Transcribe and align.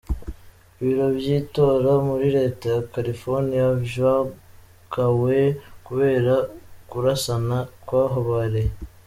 Ibiro 0.79 1.05
vy'itora 1.17 1.91
muri 2.07 2.27
leta 2.37 2.63
ya 2.73 2.81
California 2.93 3.65
vyugawe 3.83 5.37
kubera 5.85 6.35
ukurasana 6.83 7.57
kwahabereye. 7.87 8.71